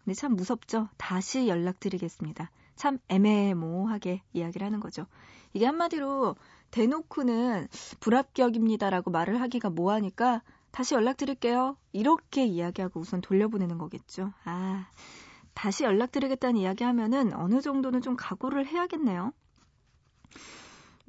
근데 0.03 0.13
참 0.13 0.35
무섭죠? 0.35 0.87
다시 0.97 1.47
연락드리겠습니다. 1.47 2.49
참 2.75 2.99
애매모호하게 3.09 4.21
이야기를 4.33 4.65
하는 4.65 4.79
거죠. 4.79 5.05
이게 5.53 5.65
한마디로 5.65 6.35
대놓고는 6.71 7.67
불합격입니다라고 7.99 9.11
말을 9.11 9.41
하기가 9.41 9.69
뭐하니까 9.69 10.41
다시 10.71 10.93
연락드릴게요. 10.95 11.75
이렇게 11.91 12.45
이야기하고 12.45 12.99
우선 12.99 13.19
돌려보내는 13.19 13.77
거겠죠. 13.77 14.31
아, 14.45 14.87
다시 15.53 15.83
연락드리겠다는 15.83 16.57
이야기 16.57 16.83
하면은 16.83 17.33
어느 17.33 17.61
정도는 17.61 18.01
좀 18.01 18.15
각오를 18.15 18.67
해야겠네요. 18.67 19.33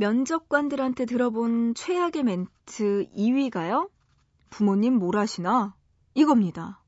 면접관들한테 0.01 1.07
들어본 1.07 1.75
최악의 1.75 2.23
멘트 2.23 3.09
2위가요? 3.17 3.91
부모님 4.49 4.95
뭘 4.95 5.17
하시나? 5.17 5.75
이겁니다. 6.15 6.81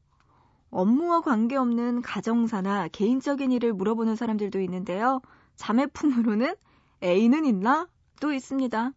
업무와 0.70 1.20
관계없는 1.20 2.02
가정사나 2.02 2.86
개인적인 2.86 3.50
일을 3.50 3.72
물어보는 3.72 4.14
사람들도 4.14 4.60
있는데요. 4.60 5.20
자매품으로는 5.56 6.54
애인은 7.02 7.46
있나? 7.46 7.88
또 8.20 8.32
있습니다. 8.32 8.92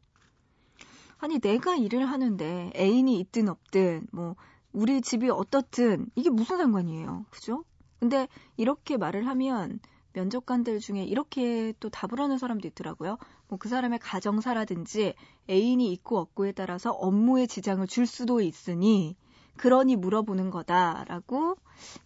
아니, 1.17 1.39
내가 1.39 1.75
일을 1.75 2.05
하는데 2.05 2.71
애인이 2.75 3.19
있든 3.19 3.49
없든, 3.49 4.05
뭐, 4.11 4.35
우리 4.73 5.01
집이 5.01 5.31
어떻든, 5.31 6.05
이게 6.13 6.29
무슨 6.29 6.57
상관이에요. 6.59 7.25
그죠? 7.31 7.63
근데 7.99 8.27
이렇게 8.57 8.95
말을 8.95 9.25
하면 9.25 9.79
면접관들 10.13 10.79
중에 10.79 11.03
이렇게 11.03 11.73
또 11.79 11.89
답을 11.89 12.19
하는 12.19 12.37
사람도 12.37 12.67
있더라고요. 12.67 13.17
뭐 13.47 13.59
그 13.63 13.69
사람의 13.69 13.99
가정사라든지 13.99 15.13
애인이 15.49 15.91
있고 15.93 16.19
없고에 16.19 16.51
따라서 16.51 16.91
업무에 16.91 17.45
지장을 17.45 17.85
줄 17.87 18.05
수도 18.07 18.41
있으니 18.41 19.15
그러니 19.57 19.95
물어보는 19.95 20.49
거다라고 20.49 21.55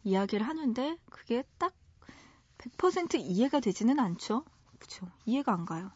이야기를 0.04 0.46
하는데 0.46 0.98
그게 1.10 1.44
딱 1.58 1.74
100% 2.58 3.16
이해가 3.20 3.60
되지는 3.60 4.00
않죠. 4.00 4.44
그쵸. 4.78 5.08
이해가 5.26 5.54
안 5.54 5.66
가요. 5.66 5.92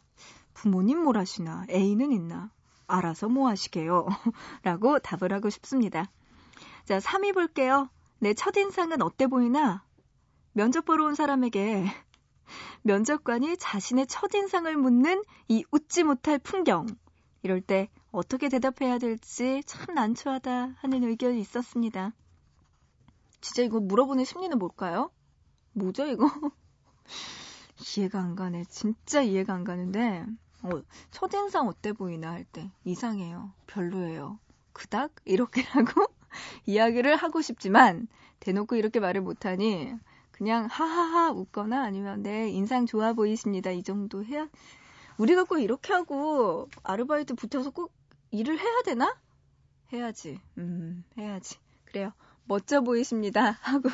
부모님 0.53 1.03
뭘 1.03 1.17
하시나? 1.17 1.65
애인은 1.69 2.11
있나? 2.11 2.51
알아서 2.87 3.29
뭐 3.29 3.49
하시게요? 3.49 4.07
라고 4.63 4.99
답을 4.99 5.33
하고 5.33 5.49
싶습니다. 5.49 6.09
자, 6.85 6.99
3위 6.99 7.33
볼게요. 7.33 7.89
내 8.19 8.33
첫인상은 8.33 9.01
어때 9.01 9.27
보이나? 9.27 9.83
면접 10.53 10.85
보러 10.85 11.05
온 11.05 11.15
사람에게 11.15 11.85
면접관이 12.83 13.57
자신의 13.57 14.07
첫인상을 14.07 14.75
묻는 14.75 15.23
이 15.47 15.63
웃지 15.71 16.03
못할 16.03 16.39
풍경. 16.39 16.87
이럴 17.43 17.61
때 17.61 17.89
어떻게 18.11 18.49
대답해야 18.49 18.97
될지 18.97 19.63
참 19.65 19.95
난처하다 19.95 20.75
하는 20.77 21.03
의견이 21.03 21.39
있었습니다. 21.39 22.13
진짜 23.39 23.63
이거 23.63 23.79
물어보는 23.79 24.25
심리는 24.25 24.57
뭘까요? 24.57 25.09
뭐죠, 25.73 26.05
이거? 26.05 26.29
이해가 27.97 28.19
안 28.19 28.35
가네. 28.35 28.65
진짜 28.65 29.21
이해가 29.21 29.53
안 29.53 29.63
가는데, 29.63 30.25
어, 30.61 30.69
첫인상 31.09 31.67
어때 31.67 31.93
보이나 31.93 32.31
할 32.31 32.43
때, 32.43 32.69
이상해요. 32.83 33.51
별로예요. 33.67 34.37
그닥? 34.73 35.11
이렇게라고 35.25 36.05
이야기를 36.67 37.15
하고 37.15 37.41
싶지만, 37.41 38.07
대놓고 38.41 38.75
이렇게 38.75 38.99
말을 38.99 39.21
못하니, 39.21 39.95
그냥 40.41 40.65
하하하 40.71 41.29
웃거나 41.29 41.83
아니면 41.83 42.23
네, 42.23 42.49
인상 42.49 42.87
좋아 42.87 43.13
보이십니다. 43.13 43.69
이 43.69 43.83
정도 43.83 44.25
해야, 44.25 44.49
우리가 45.19 45.43
꼭 45.43 45.59
이렇게 45.59 45.93
하고 45.93 46.67
아르바이트 46.81 47.35
붙여서 47.35 47.69
꼭 47.69 47.93
일을 48.31 48.57
해야 48.57 48.81
되나? 48.83 49.15
해야지. 49.93 50.39
음, 50.57 51.03
해야지. 51.15 51.59
그래요. 51.85 52.11
멋져 52.45 52.81
보이십니다. 52.81 53.51
하고 53.61 53.87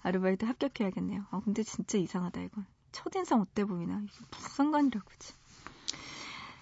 아르바이트 0.00 0.46
합격해야겠네요. 0.46 1.26
아, 1.30 1.42
근데 1.44 1.62
진짜 1.62 1.98
이상하다, 1.98 2.40
이건. 2.40 2.64
첫인상 2.92 3.42
어때 3.42 3.66
보이나? 3.66 4.00
이게 4.02 4.24
무슨 4.30 4.48
상관이라고지. 4.48 5.34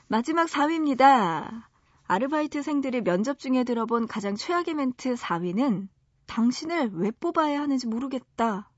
마지막 0.09 0.49
4위입니다. 0.49 1.63
아르바이트생들이 2.09 3.03
면접 3.03 3.39
중에 3.39 3.63
들어본 3.63 4.09
가장 4.09 4.35
최악의 4.35 4.75
멘트 4.75 5.15
4위는 5.15 5.87
당신을 6.27 6.91
왜 6.95 7.13
뽑아야 7.13 7.61
하는지 7.61 7.87
모르겠다. 7.87 8.69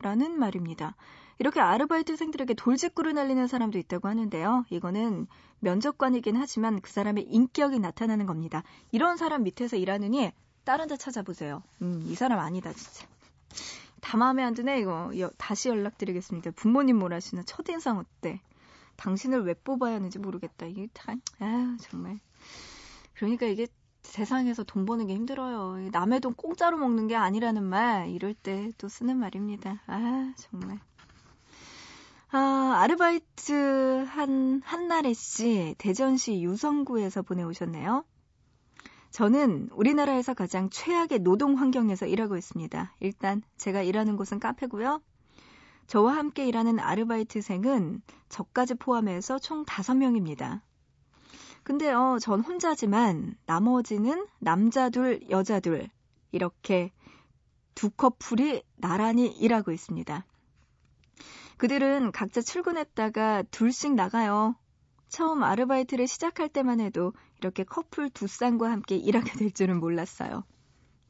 라는 0.00 0.38
말입니다. 0.38 0.96
이렇게 1.38 1.60
아르바이트생들에게 1.60 2.54
돌직구를 2.54 3.14
날리는 3.14 3.46
사람도 3.46 3.78
있다고 3.78 4.08
하는데요. 4.08 4.66
이거는 4.70 5.26
면접관이긴 5.60 6.36
하지만 6.36 6.80
그 6.80 6.90
사람의 6.90 7.24
인격이 7.24 7.78
나타나는 7.78 8.26
겁니다. 8.26 8.62
이런 8.92 9.16
사람 9.16 9.44
밑에서 9.44 9.76
일하느니 9.76 10.32
다른 10.64 10.88
데 10.88 10.96
찾아보세요. 10.96 11.62
음, 11.82 12.02
이 12.06 12.14
사람 12.14 12.38
아니다, 12.38 12.72
진짜. 12.72 13.06
다 14.00 14.16
마음에 14.16 14.42
안 14.42 14.54
드네, 14.54 14.80
이거. 14.80 15.10
여, 15.18 15.30
다시 15.36 15.68
연락드리겠습니다. 15.68 16.52
부모님 16.52 16.98
뭘 16.98 17.12
하시나? 17.12 17.42
첫인상 17.42 17.98
어때? 17.98 18.40
당신을 18.96 19.44
왜 19.44 19.54
뽑아야 19.54 19.94
하는지 19.94 20.18
모르겠다. 20.18 20.66
이게 20.66 20.88
다, 20.92 21.14
아 21.38 21.76
정말. 21.80 22.18
그러니까 23.14 23.46
이게 23.46 23.66
세상에서 24.10 24.64
돈 24.64 24.86
버는 24.86 25.06
게 25.06 25.14
힘들어요. 25.14 25.88
남의 25.92 26.20
돈 26.20 26.34
공짜로 26.34 26.76
먹는 26.78 27.06
게 27.06 27.14
아니라는 27.14 27.62
말, 27.62 28.08
이럴 28.10 28.34
때 28.34 28.70
또 28.78 28.88
쓰는 28.88 29.16
말입니다. 29.18 29.82
아, 29.86 30.34
정말. 30.36 30.78
아, 32.32 32.74
아르바이트 32.82 34.04
한, 34.08 34.60
한나래 34.64 35.12
씨, 35.14 35.74
대전시 35.78 36.42
유성구에서 36.42 37.22
보내오셨네요. 37.22 38.04
저는 39.10 39.68
우리나라에서 39.72 40.34
가장 40.34 40.70
최악의 40.70 41.20
노동 41.20 41.58
환경에서 41.58 42.06
일하고 42.06 42.36
있습니다. 42.36 42.94
일단 43.00 43.42
제가 43.56 43.82
일하는 43.82 44.16
곳은 44.16 44.40
카페고요. 44.40 45.02
저와 45.86 46.16
함께 46.16 46.46
일하는 46.46 46.78
아르바이트생은 46.78 48.02
저까지 48.28 48.74
포함해서 48.74 49.38
총 49.38 49.64
5명입니다. 49.64 50.60
근데 51.62 51.90
어, 51.90 52.18
전 52.20 52.40
혼자지만 52.40 53.36
나머지는 53.46 54.26
남자 54.38 54.90
둘, 54.90 55.20
여자 55.30 55.60
둘 55.60 55.88
이렇게 56.32 56.92
두 57.74 57.90
커플이 57.90 58.62
나란히 58.76 59.26
일하고 59.28 59.70
있습니다. 59.72 60.24
그들은 61.56 62.12
각자 62.12 62.40
출근했다가 62.40 63.44
둘씩 63.50 63.94
나가요. 63.94 64.56
처음 65.08 65.42
아르바이트를 65.42 66.06
시작할 66.06 66.48
때만 66.48 66.80
해도 66.80 67.12
이렇게 67.38 67.64
커플 67.64 68.08
두 68.10 68.26
쌍과 68.26 68.70
함께 68.70 68.96
일하게 68.96 69.32
될 69.32 69.50
줄은 69.50 69.80
몰랐어요. 69.80 70.44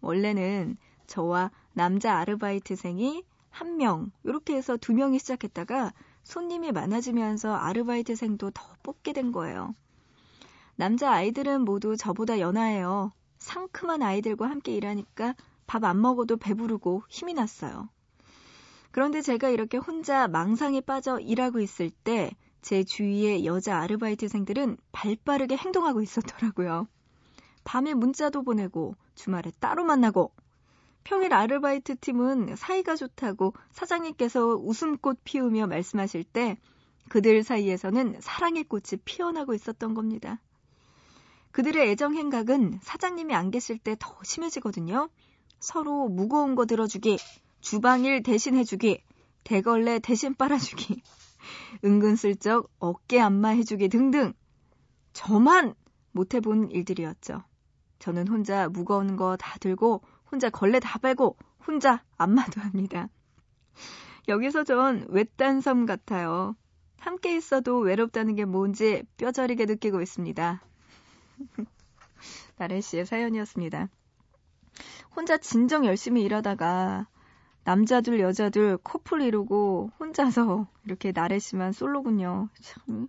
원래는 0.01 0.77
저와 1.07 1.51
남자 1.75 2.17
아르바이트생이 2.19 3.25
한 3.51 3.77
명, 3.77 4.11
이렇게 4.25 4.55
해서 4.55 4.77
두 4.77 4.93
명이 4.95 5.19
시작했다가 5.19 5.93
손님이 6.23 6.73
많아지면서 6.73 7.55
아르바이트생도 7.55 8.51
더 8.53 8.75
뽑게 8.83 9.13
된 9.13 9.33
거예요. 9.33 9.75
남자 10.81 11.13
아이들은 11.13 11.61
모두 11.61 11.97
저보다 11.97 12.41
연하예요. 12.41 13.13
상큼한 13.37 14.03
아이들과 14.03 14.49
함께 14.49 14.75
일하니까 14.75 15.35
밥 15.67 15.85
안 15.85 16.01
먹어도 16.01 16.39
배부르고 16.39 17.03
힘이 17.09 17.35
났어요. 17.35 17.91
그런데 18.91 19.21
제가 19.21 19.51
이렇게 19.51 19.77
혼자 19.77 20.27
망상에 20.27 20.81
빠져 20.81 21.21
일하고 21.21 21.61
있을 21.61 21.91
때 21.91 22.31
제 22.63 22.85
주위의 22.85 23.45
여자 23.47 23.79
아르바이트생들은 23.79 24.77
발 24.93 25.17
빠르게 25.25 25.57
행동하고 25.57 26.03
있었더라고요. 26.03 26.87
밤에 27.65 27.95
문자도 27.95 28.43
보내고 28.43 28.97
주말에 29.15 29.51
따로 29.61 29.85
만나고 29.85 30.33
평일 31.05 31.33
아르바이트 31.35 31.97
팀은 31.97 32.57
사이가 32.57 32.97
좋다고 32.97 33.55
사장님께서 33.73 34.57
웃음꽃 34.57 35.21
피우며 35.25 35.67
말씀하실 35.67 36.25
때 36.25 36.59
그들 37.09 37.43
사이에서는 37.43 38.21
사랑의 38.21 38.65
꽃이 38.65 39.01
피어나고 39.05 39.55
있었던 39.55 39.95
겁니다. 39.95 40.41
그들의 41.53 41.91
애정 41.91 42.15
행각은 42.15 42.79
사장님이 42.83 43.35
안 43.35 43.51
계실 43.51 43.79
때 43.79 43.97
더 43.99 44.17
심해지거든요. 44.23 45.09
서로 45.59 46.09
무거운 46.09 46.55
거 46.55 46.65
들어주기, 46.67 47.19
주방일 47.61 48.23
대신 48.23 48.57
해주기, 48.57 49.03
대걸레 49.45 49.99
대신 50.01 50.35
빨아주기. 50.35 51.03
은근슬쩍 51.85 52.71
어깨 52.79 53.21
안마 53.21 53.49
해주기 53.51 53.89
등등. 53.89 54.33
저만 55.13 55.75
못 56.13 56.35
해본 56.35 56.71
일들이었죠. 56.71 57.43
저는 57.99 58.29
혼자 58.29 58.69
무거운 58.69 59.17
거 59.17 59.37
다 59.37 59.59
들고 59.59 60.03
혼자 60.31 60.49
걸레 60.51 60.81
다 60.81 60.99
빼고 60.99 61.37
혼자 61.67 62.03
안마도 62.17 62.61
합니다. 62.61 63.09
여기서 64.29 64.65
전 64.65 65.07
외딴 65.09 65.61
섬 65.61 65.87
같아요. 65.87 66.55
함께 66.99 67.37
있어도 67.37 67.79
외롭다는 67.79 68.35
게 68.37 68.45
뭔지 68.45 69.03
뼈저리게 69.17 69.67
느끼고 69.67 70.01
있습니다. 70.01 70.63
나래 72.57 72.81
씨의 72.81 73.07
사연이었습니다. 73.07 73.89
혼자 75.17 75.37
진정 75.39 75.85
열심히 75.87 76.23
일하다가 76.23 77.07
남자들 77.65 78.21
여자들 78.21 78.79
커플 78.79 79.23
이루고 79.23 79.91
혼자서 80.01 80.67
이렇게 80.85 81.13
나래 81.13 81.39
씨만 81.39 81.73
솔로군요. 81.73 82.49
참 82.63 83.09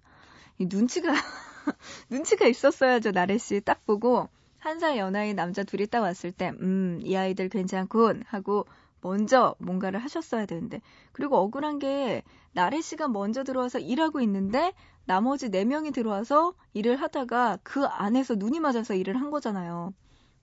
눈치가 0.60 1.14
눈치가 2.10 2.46
있었어야죠 2.48 3.12
나래 3.12 3.38
씨 3.38 3.62
딱 3.62 3.86
보고 3.86 4.30
한 4.60 4.80
살 4.80 4.98
연하인 4.98 5.36
남자 5.36 5.64
둘이 5.64 5.88
딱 5.88 6.02
왔을 6.02 6.32
때 6.32 6.50
음 6.50 7.00
이 7.04 7.16
아이들 7.16 7.50
괜찮군 7.50 8.24
하고 8.28 8.66
먼저 9.02 9.56
뭔가를 9.60 10.00
하셨어야 10.04 10.46
되는데 10.46 10.82
그리고 11.12 11.38
억울한 11.38 11.80
게 11.80 12.24
나래 12.54 12.82
씨가 12.82 13.08
먼저 13.08 13.44
들어와서 13.44 13.80
일하고 13.80 14.22
있는데 14.22 14.74
나머지 15.06 15.50
4명이 15.50 15.94
들어와서 15.94 16.54
일을 16.74 16.98
하다가 17.02 17.60
그 17.64 17.86
안에서 17.86 18.36
눈이 18.36 18.60
맞아서 18.60 18.94
일을 18.96 19.20
한 19.20 19.32
거잖아요. 19.32 19.94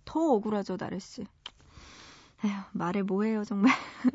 더 0.04 0.20
억울하죠, 0.20 0.76
나래 0.76 0.98
씨. 0.98 1.26
에휴, 2.44 2.52
말해 2.72 3.02
뭐해요, 3.02 3.44
정말. 3.44 3.72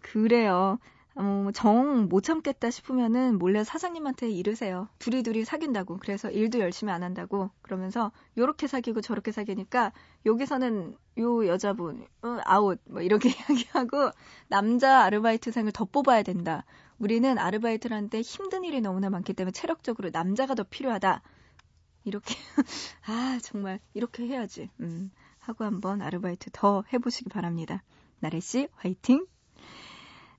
그래요. 0.00 0.78
어, 1.14 1.50
정 1.52 2.08
못 2.08 2.22
참겠다 2.22 2.70
싶으면은 2.70 3.38
몰래 3.38 3.64
사장님한테 3.64 4.30
이르세요. 4.30 4.88
둘이 4.98 5.22
둘이 5.24 5.44
사귄다고. 5.44 5.98
그래서 5.98 6.30
일도 6.30 6.60
열심히 6.60 6.92
안 6.92 7.02
한다고. 7.02 7.50
그러면서 7.62 8.12
요렇게 8.36 8.66
사귀고 8.68 9.00
저렇게 9.00 9.32
사귀니까 9.32 9.92
여기서는 10.26 10.96
요 11.18 11.46
여자분 11.48 12.06
어, 12.22 12.38
아웃 12.44 12.80
뭐 12.86 13.02
이렇게 13.02 13.30
이야기하고 13.50 14.10
남자 14.48 15.02
아르바이트생을 15.04 15.72
더 15.72 15.84
뽑아야 15.86 16.22
된다. 16.22 16.64
우리는 16.98 17.38
아르바이트를 17.38 17.96
하는데 17.96 18.20
힘든 18.20 18.64
일이 18.64 18.80
너무나 18.80 19.10
많기 19.10 19.32
때문에 19.32 19.52
체력적으로 19.52 20.10
남자가 20.10 20.54
더 20.54 20.64
필요하다. 20.64 21.22
이렇게 22.04 22.34
아 23.06 23.38
정말 23.42 23.80
이렇게 23.94 24.26
해야지. 24.26 24.70
음, 24.80 25.10
하고 25.38 25.64
한번 25.64 26.02
아르바이트 26.02 26.50
더 26.52 26.84
해보시기 26.92 27.30
바랍니다. 27.30 27.82
나래 28.20 28.40
씨 28.40 28.68
화이팅! 28.76 29.26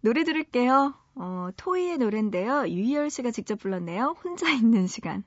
노래 0.01 0.23
들을게요. 0.23 0.95
어, 1.15 1.49
토이의 1.57 1.97
노래인데요. 1.97 2.67
유희열 2.67 3.09
씨가 3.09 3.31
직접 3.31 3.59
불렀네요. 3.59 4.15
혼자 4.23 4.49
있는 4.49 4.87
시간. 4.87 5.23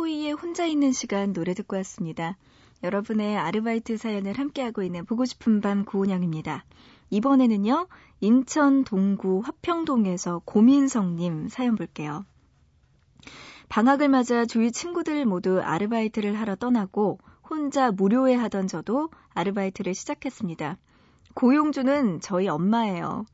토이의 0.00 0.32
혼자 0.32 0.64
있는 0.64 0.92
시간 0.92 1.34
노래 1.34 1.52
듣고 1.52 1.76
왔습니다. 1.76 2.38
여러분의 2.82 3.36
아르바이트 3.36 3.98
사연을 3.98 4.32
함께하고 4.32 4.82
있는 4.82 5.04
보고 5.04 5.26
싶은 5.26 5.60
밤 5.60 5.84
고은영입니다. 5.84 6.64
이번에는요, 7.10 7.86
인천 8.20 8.84
동구 8.84 9.42
화평동에서 9.44 10.40
고민성님 10.46 11.48
사연 11.48 11.76
볼게요. 11.76 12.24
방학을 13.68 14.08
맞아 14.08 14.46
주위 14.46 14.72
친구들 14.72 15.26
모두 15.26 15.60
아르바이트를 15.60 16.40
하러 16.40 16.56
떠나고 16.56 17.18
혼자 17.46 17.90
무료회 17.90 18.34
하던 18.36 18.68
저도 18.68 19.10
아르바이트를 19.34 19.94
시작했습니다. 19.94 20.78
고용주는 21.34 22.20
저희 22.22 22.48
엄마예요. 22.48 23.26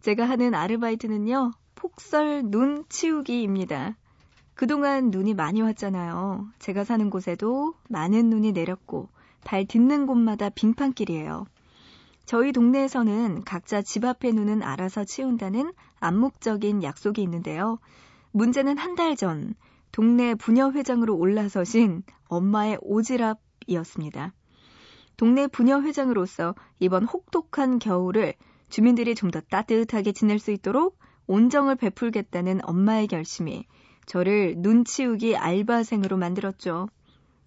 제가 0.00 0.28
하는 0.28 0.54
아르바이트는요, 0.56 1.52
폭설 1.76 2.50
눈 2.50 2.84
치우기입니다. 2.88 3.96
그동안 4.60 5.10
눈이 5.10 5.32
많이 5.32 5.62
왔잖아요. 5.62 6.46
제가 6.58 6.84
사는 6.84 7.08
곳에도 7.08 7.72
많은 7.88 8.28
눈이 8.28 8.52
내렸고 8.52 9.08
발 9.42 9.64
딛는 9.64 10.04
곳마다 10.04 10.50
빙판길이에요. 10.50 11.46
저희 12.26 12.52
동네에서는 12.52 13.44
각자 13.44 13.80
집 13.80 14.04
앞의 14.04 14.34
눈은 14.34 14.62
알아서 14.62 15.04
치운다는 15.06 15.72
암묵적인 16.00 16.82
약속이 16.82 17.22
있는데요. 17.22 17.78
문제는 18.32 18.76
한 18.76 18.96
달 18.96 19.16
전 19.16 19.54
동네 19.92 20.34
부녀회장으로 20.34 21.16
올라서신 21.16 22.02
엄마의 22.28 22.76
오지랖이었습니다. 22.82 24.32
동네 25.16 25.46
부녀회장으로서 25.46 26.54
이번 26.80 27.06
혹독한 27.06 27.78
겨울을 27.78 28.34
주민들이 28.68 29.14
좀 29.14 29.30
더 29.30 29.40
따뜻하게 29.40 30.12
지낼 30.12 30.38
수 30.38 30.50
있도록 30.50 30.98
온정을 31.28 31.76
베풀겠다는 31.76 32.60
엄마의 32.64 33.06
결심이 33.06 33.64
저를 34.10 34.56
눈치우기 34.58 35.36
알바생으로 35.36 36.16
만들었죠. 36.16 36.88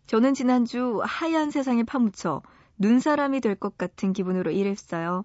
저는 0.07 0.33
지난주 0.33 1.01
하얀 1.03 1.51
세상에 1.51 1.83
파묻혀 1.83 2.41
눈사람이 2.77 3.41
될 3.41 3.55
것 3.55 3.77
같은 3.77 4.13
기분으로 4.13 4.49
일했어요. 4.49 5.23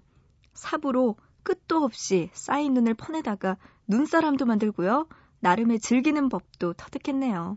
삽으로 0.55 1.15
끝도 1.45 1.85
없이 1.85 2.29
쌓인 2.33 2.75
눈을 2.75 2.95
퍼내다가 2.95 3.57
눈사람도 3.87 4.47
만들고요. 4.47 5.07
나름의 5.39 5.79
즐기는 5.79 6.29
법도 6.29 6.73
터득했네요. 6.73 7.57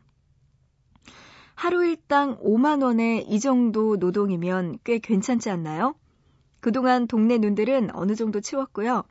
하루 1.56 1.84
일당 1.84 2.38
5만 2.38 2.84
원에 2.84 3.26
이 3.28 3.40
정도 3.40 3.96
노동이면 3.96 4.78
꽤 4.84 5.00
괜찮지 5.00 5.50
않나요? 5.50 5.96
그동안 6.60 7.08
동네 7.08 7.40
눈들은 7.40 7.96
어느 7.96 8.14
정도 8.14 8.42
치웠고요. 8.42 9.06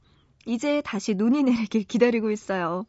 이제 0.47 0.81
다시 0.85 1.15
눈이 1.17 1.43
내리길 1.43 1.83
기다리고 1.83 2.31
있어요. 2.31 2.87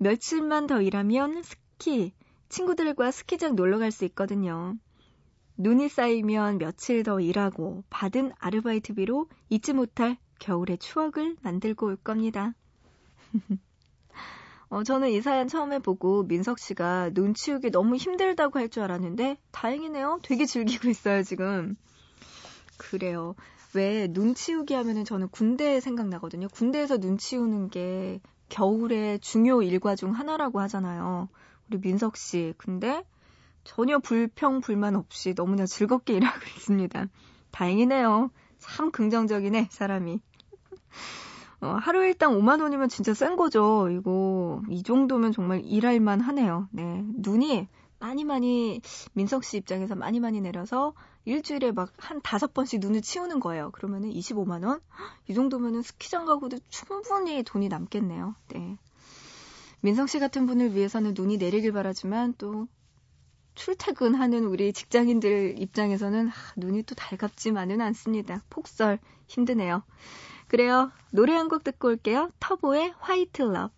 며칠만 0.00 0.66
더 0.66 0.82
일하면 0.82 1.42
스키, 1.44 2.12
친구들과 2.48 3.12
스키장 3.12 3.54
놀러 3.54 3.78
갈 3.78 3.92
수 3.92 4.04
있거든요. 4.06 4.76
눈이 5.58 5.88
쌓이면 5.88 6.58
며칠 6.58 7.02
더 7.04 7.20
일하고 7.20 7.84
받은 7.90 8.32
아르바이트비로 8.38 9.28
잊지 9.50 9.74
못할 9.74 10.16
겨울의 10.40 10.78
추억을 10.78 11.36
만들고 11.42 11.86
올 11.86 11.96
겁니다. 11.96 12.54
어, 14.70 14.82
저는 14.84 15.10
이 15.10 15.20
사연 15.20 15.48
처음에 15.48 15.78
보고 15.80 16.22
민석 16.22 16.58
씨가 16.58 17.10
눈 17.12 17.34
치우기 17.34 17.70
너무 17.70 17.96
힘들다고 17.96 18.58
할 18.58 18.68
줄 18.70 18.82
알았는데 18.84 19.36
다행이네요. 19.50 20.20
되게 20.22 20.46
즐기고 20.46 20.88
있어요, 20.88 21.22
지금. 21.24 21.76
그래요. 22.76 23.34
왜 23.74 24.08
눈 24.08 24.34
치우기 24.34 24.74
하면은 24.74 25.04
저는 25.04 25.28
군대 25.28 25.80
생각나거든요. 25.80 26.48
군대에서 26.48 26.98
눈 26.98 27.18
치우는 27.18 27.68
게 27.70 28.20
겨울의 28.50 29.20
중요 29.20 29.62
일과 29.62 29.96
중 29.96 30.12
하나라고 30.12 30.60
하잖아요. 30.60 31.28
우리 31.68 31.80
민석 31.80 32.16
씨. 32.18 32.52
근데 32.58 33.02
전혀 33.64 33.98
불평, 33.98 34.60
불만 34.60 34.96
없이 34.96 35.34
너무나 35.34 35.64
즐겁게 35.64 36.14
일하고 36.14 36.38
있습니다. 36.56 37.06
다행이네요. 37.50 38.30
참 38.58 38.90
긍정적이네, 38.90 39.68
사람이. 39.70 40.20
어, 41.62 41.76
하루 41.80 42.04
일당 42.04 42.32
5만 42.38 42.60
원이면 42.60 42.88
진짜 42.88 43.12
센 43.14 43.36
거죠. 43.36 43.88
이거, 43.90 44.62
이 44.68 44.82
정도면 44.82 45.32
정말 45.32 45.62
일할 45.64 46.00
만 46.00 46.20
하네요. 46.20 46.68
네. 46.70 47.04
눈이 47.16 47.68
많이 47.98 48.24
많이, 48.24 48.80
민석 49.12 49.44
씨 49.44 49.58
입장에서 49.58 49.94
많이 49.94 50.20
많이 50.20 50.40
내려서 50.40 50.94
일주일에 51.24 51.72
막 51.72 51.92
한 51.98 52.20
다섯 52.22 52.54
번씩 52.54 52.80
눈을 52.80 53.02
치우는 53.02 53.40
거예요. 53.40 53.70
그러면은 53.72 54.10
25만 54.10 54.64
원? 54.66 54.80
이 55.28 55.34
정도면은 55.34 55.82
스키장 55.82 56.24
가고도 56.26 56.58
충분히 56.68 57.42
돈이 57.42 57.68
남겠네요. 57.68 58.34
네. 58.48 58.78
민성 59.80 60.06
씨 60.06 60.18
같은 60.18 60.46
분을 60.46 60.74
위해서는 60.74 61.14
눈이 61.14 61.38
내리길 61.38 61.72
바라지만 61.72 62.34
또 62.38 62.68
출퇴근하는 63.54 64.44
우리 64.46 64.72
직장인들 64.72 65.56
입장에서는 65.60 66.28
하, 66.28 66.52
눈이 66.56 66.84
또 66.84 66.94
달갑지만은 66.94 67.80
않습니다. 67.80 68.42
폭설 68.50 68.98
힘드네요. 69.28 69.82
그래요. 70.48 70.90
노래 71.12 71.34
한 71.34 71.48
곡 71.48 71.64
듣고 71.64 71.88
올게요. 71.88 72.30
터보의 72.40 72.94
White 72.98 73.42
Love. 73.42 73.74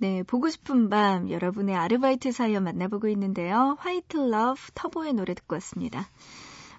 네, 0.00 0.22
보고 0.22 0.48
싶은 0.48 0.90
밤 0.90 1.28
여러분의 1.28 1.74
아르바이트 1.74 2.30
사연 2.30 2.62
만나보고 2.62 3.08
있는데요. 3.08 3.76
White 3.80 4.16
Love 4.16 4.60
터보의 4.74 5.12
노래 5.12 5.34
듣고 5.34 5.56
왔습니다. 5.56 6.08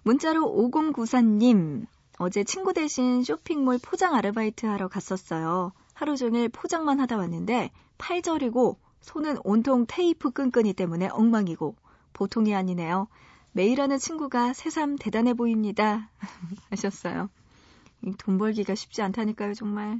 문자로 0.04 0.42
5094님, 0.42 1.86
어제 2.18 2.46
친구 2.46 2.74
대신 2.74 3.22
쇼핑몰 3.22 3.78
포장 3.78 4.16
아르바이트 4.16 4.66
하러 4.68 4.88
갔었어요. 4.88 5.74
하루 5.94 6.16
종일 6.16 6.48
포장만 6.48 7.02
하다 7.02 7.18
왔는데 7.18 7.72
팔 7.98 8.22
저리고 8.22 8.78
손은 9.02 9.40
온통 9.44 9.86
테이프 9.86 10.32
끈끈이 10.32 10.72
때문에 10.72 11.10
엉망이고 11.10 11.76
보통이 12.14 12.56
아니네요. 12.56 13.10
매일 13.52 13.82
하는 13.82 13.98
친구가 13.98 14.54
새삼 14.54 14.96
대단해 14.98 15.34
보입니다. 15.34 16.10
하셨어요. 16.72 17.30
돈 18.18 18.38
벌기가 18.38 18.76
쉽지 18.76 19.02
않다니까요, 19.02 19.56
정말. 19.56 20.00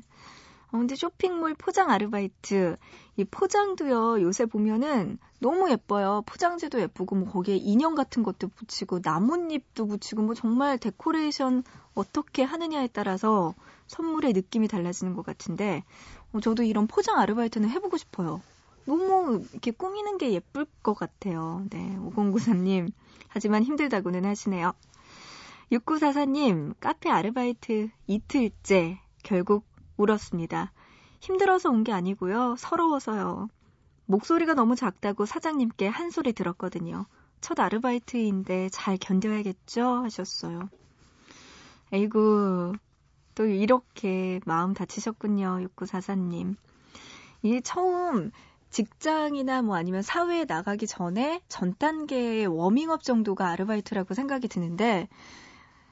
어, 0.72 0.78
근데 0.78 0.96
쇼핑몰 0.96 1.56
포장 1.56 1.90
아르바이트, 1.90 2.78
이 3.18 3.24
포장도요, 3.26 4.22
요새 4.22 4.46
보면은 4.46 5.18
너무 5.40 5.70
예뻐요. 5.72 6.24
포장지도 6.26 6.80
예쁘고, 6.80 7.16
뭐 7.16 7.30
거기에 7.30 7.56
인형 7.56 7.96
같은 7.96 8.24
것도 8.24 8.50
붙이고, 8.50 9.00
나뭇잎도 9.04 9.88
붙이고, 9.88 10.22
뭐 10.22 10.36
정말 10.36 10.78
데코레이션 10.78 11.64
어떻게 11.96 12.44
하느냐에 12.44 12.88
따라서 12.88 13.56
선물의 13.88 14.34
느낌이 14.34 14.68
달라지는 14.68 15.16
것 15.16 15.26
같은데, 15.26 15.84
어, 16.34 16.40
저도 16.40 16.64
이런 16.64 16.86
포장 16.88 17.18
아르바이트는 17.18 17.70
해보고 17.70 17.98
싶어요. 17.98 18.42
너무 18.86 19.44
이렇게 19.52 19.72
꾸미는 19.72 20.18
게 20.18 20.34
예쁠 20.34 20.66
것 20.84 20.94
같아요. 20.94 21.64
네, 21.70 21.98
5093님. 21.98 22.92
하지만 23.28 23.64
힘들다고는 23.64 24.26
하시네요. 24.26 24.74
6944님, 25.72 26.74
카페 26.80 27.10
아르바이트 27.10 27.90
이틀째 28.08 29.00
결국 29.24 29.66
울었습니다. 30.00 30.72
힘들어서 31.20 31.70
온 31.70 31.84
게 31.84 31.92
아니고요. 31.92 32.56
서러워서요. 32.58 33.50
목소리가 34.06 34.54
너무 34.54 34.76
작다고 34.76 35.26
사장님께 35.26 35.88
한 35.88 36.10
소리 36.10 36.34
들었거든요. 36.34 37.06
첫 37.42 37.60
아르바이트인데 37.60 38.70
잘 38.70 38.98
견뎌야겠죠? 38.98 39.82
하셨어요. 40.04 40.70
에이구, 41.92 42.74
또 43.36 43.46
이렇게 43.46 44.40
마음 44.46 44.74
다치셨군요. 44.74 45.60
6944님. 45.76 46.56
이게 47.42 47.62
처음 47.62 48.32
직장이나 48.70 49.62
뭐 49.62 49.76
아니면 49.76 50.02
사회에 50.02 50.46
나가기 50.46 50.86
전에 50.88 51.42
전 51.48 51.74
단계의 51.78 52.48
워밍업 52.48 53.04
정도가 53.04 53.50
아르바이트라고 53.50 54.14
생각이 54.14 54.48
드는데 54.48 55.08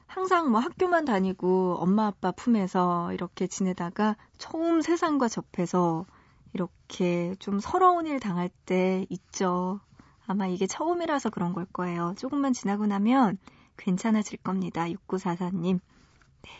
항상 0.08 0.50
뭐 0.50 0.58
학교만 0.60 1.04
다니고 1.04 1.76
엄마 1.78 2.06
아빠 2.06 2.32
품에서 2.32 3.12
이렇게 3.12 3.46
지내다가 3.46 4.16
처음 4.38 4.80
세상과 4.80 5.28
접해서 5.28 6.06
이렇게 6.54 7.34
좀 7.38 7.60
서러운 7.60 8.06
일 8.06 8.18
당할 8.18 8.48
때 8.64 9.06
있죠. 9.10 9.80
아마 10.26 10.46
이게 10.46 10.66
처음이라서 10.66 11.30
그런 11.30 11.52
걸 11.52 11.66
거예요. 11.66 12.14
조금만 12.16 12.54
지나고 12.54 12.86
나면 12.86 13.38
괜찮아질 13.76 14.38
겁니다. 14.38 14.86
6944님. 14.86 15.80
네. 16.42 16.50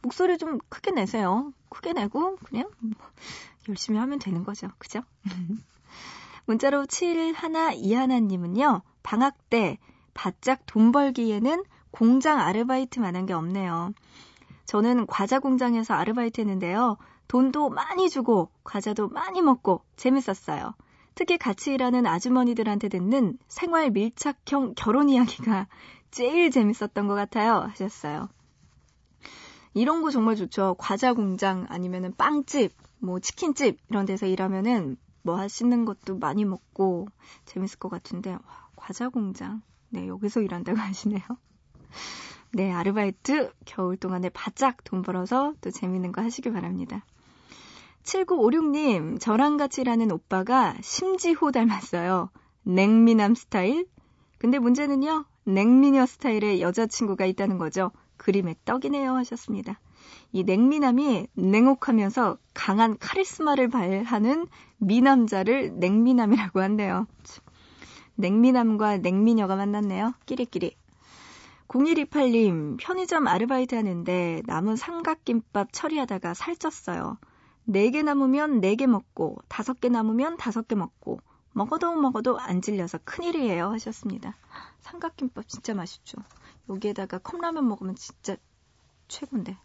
목소리 0.00 0.38
좀 0.38 0.58
크게 0.68 0.92
내세요. 0.92 1.52
크게 1.68 1.92
내고 1.92 2.36
그냥 2.36 2.70
뭐 2.78 2.92
열심히 3.68 3.98
하면 3.98 4.20
되는 4.20 4.44
거죠. 4.44 4.68
그죠? 4.78 5.02
문자로 6.46 6.86
7121님은요. 6.86 8.82
방학 9.02 9.50
때 9.50 9.78
바짝 10.14 10.62
돈 10.66 10.92
벌기에는 10.92 11.64
공장 11.94 12.40
아르바이트만 12.40 13.14
한 13.14 13.24
게 13.26 13.32
없네요. 13.34 13.92
저는 14.66 15.06
과자 15.06 15.38
공장에서 15.38 15.94
아르바이트 15.94 16.40
했는데요. 16.40 16.96
돈도 17.28 17.70
많이 17.70 18.10
주고 18.10 18.50
과자도 18.64 19.08
많이 19.10 19.40
먹고 19.42 19.82
재밌었어요. 19.96 20.74
특히 21.14 21.38
같이 21.38 21.72
일하는 21.72 22.04
아주머니들한테 22.06 22.88
듣는 22.88 23.38
생활 23.46 23.90
밀착형 23.90 24.74
결혼 24.76 25.08
이야기가 25.08 25.68
제일 26.10 26.50
재밌었던 26.50 27.06
것 27.06 27.14
같아요. 27.14 27.54
하셨어요. 27.70 28.28
이런 29.72 30.02
거 30.02 30.10
정말 30.10 30.34
좋죠. 30.34 30.74
과자 30.78 31.12
공장 31.12 31.64
아니면은 31.68 32.12
빵집, 32.16 32.72
뭐 32.98 33.20
치킨집 33.20 33.78
이런 33.88 34.04
데서 34.04 34.26
일하면은 34.26 34.96
뭐 35.22 35.36
하시는 35.36 35.84
것도 35.84 36.18
많이 36.18 36.44
먹고 36.44 37.06
재밌을 37.44 37.78
것 37.78 37.88
같은데 37.88 38.32
와, 38.32 38.40
과자 38.74 39.08
공장. 39.08 39.62
네, 39.90 40.08
여기서 40.08 40.40
일한다고 40.40 40.78
하시네요. 40.80 41.22
네, 42.52 42.72
아르바이트 42.72 43.52
겨울 43.64 43.96
동안에 43.96 44.28
바짝 44.28 44.84
돈 44.84 45.02
벌어서 45.02 45.54
또 45.60 45.70
재밌는 45.70 46.12
거 46.12 46.22
하시길 46.22 46.52
바랍니다. 46.52 47.04
7956님, 48.04 49.18
저랑 49.18 49.56
같이 49.56 49.80
일하는 49.80 50.12
오빠가 50.12 50.74
심지호 50.82 51.50
닮았어요. 51.50 52.30
냉미남 52.62 53.34
스타일? 53.34 53.86
근데 54.38 54.58
문제는요, 54.58 55.24
냉미녀 55.44 56.06
스타일의 56.06 56.60
여자친구가 56.60 57.24
있다는 57.26 57.58
거죠. 57.58 57.90
그림의 58.18 58.56
떡이네요 58.64 59.14
하셨습니다. 59.16 59.80
이 60.32 60.44
냉미남이 60.44 61.28
냉혹하면서 61.34 62.38
강한 62.52 62.98
카리스마를 62.98 63.68
발하는 63.68 64.46
미남자를 64.78 65.78
냉미남이라고 65.78 66.60
한대요. 66.60 67.06
냉미남과 68.16 68.98
냉미녀가 68.98 69.56
만났네요. 69.56 70.14
끼리끼리. 70.26 70.76
0128님, 71.74 72.76
편의점 72.78 73.26
아르바이트 73.26 73.74
하는데 73.74 74.42
남은 74.46 74.76
삼각김밥 74.76 75.72
처리하다가 75.72 76.32
살쪘어요. 76.32 77.18
4개 77.68 78.04
남으면 78.04 78.60
4개 78.60 78.86
먹고, 78.86 79.38
5개 79.48 79.90
남으면 79.90 80.36
5개 80.36 80.76
먹고, 80.76 81.18
먹어도 81.52 81.96
먹어도 81.96 82.38
안 82.38 82.62
질려서 82.62 82.98
큰일이에요. 83.04 83.70
하셨습니다. 83.72 84.36
삼각김밥 84.82 85.48
진짜 85.48 85.74
맛있죠. 85.74 86.18
여기에다가 86.68 87.18
컵라면 87.18 87.66
먹으면 87.66 87.96
진짜 87.96 88.36
최고인데. 89.08 89.56